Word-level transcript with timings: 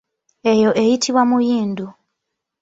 Eyo 0.51 0.69
eyitibwa 0.81 1.21
muyindu. 1.29 1.85